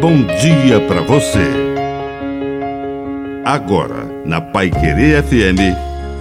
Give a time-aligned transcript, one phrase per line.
[0.00, 1.44] bom dia para você.
[3.44, 5.76] Agora, na Pai Querer FM,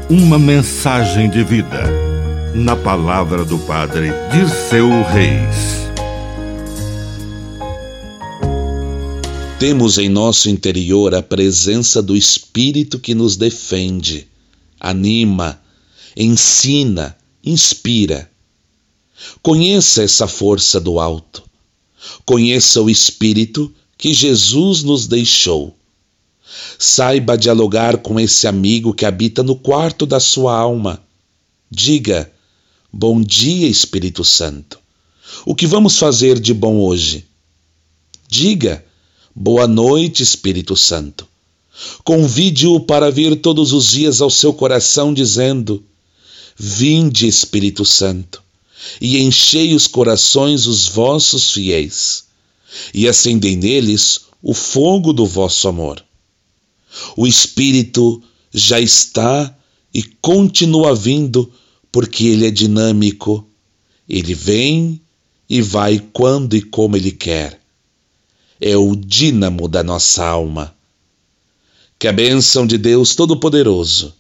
[0.10, 1.86] uma mensagem de vida.
[2.54, 5.88] Na palavra do Padre Dirceu Reis.
[9.58, 14.28] Temos em nosso interior a presença do Espírito que nos defende,
[14.78, 15.62] anima,
[16.18, 17.16] ensina,
[17.46, 18.30] inspira.
[19.42, 21.49] Conheça essa força do alto.
[22.26, 25.76] Conheça o Espírito que Jesus nos deixou.
[26.78, 31.02] Saiba dialogar com esse amigo que habita no quarto da sua alma.
[31.70, 32.32] Diga:
[32.92, 34.80] Bom dia, Espírito Santo.
[35.46, 37.26] O que vamos fazer de bom hoje?
[38.28, 38.84] Diga:
[39.36, 41.28] Boa noite, Espírito Santo.
[42.04, 45.84] Convide-o para vir todos os dias ao seu coração, dizendo:
[46.58, 48.42] Vinde, Espírito Santo
[49.02, 52.26] e enchei os corações os vossos fiéis,
[52.94, 56.04] e acendei neles o fogo do vosso amor.
[57.16, 59.56] O Espírito já está
[59.94, 61.52] e continua vindo,
[61.92, 63.46] porque ele é dinâmico.
[64.08, 65.02] Ele vem
[65.50, 67.60] e vai quando e como ele quer.
[68.62, 70.76] É o dínamo da nossa alma.
[71.98, 74.14] Que a bênção de Deus Todo-Poderoso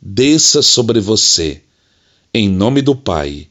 [0.00, 1.62] desça sobre você,
[2.32, 3.50] em nome do Pai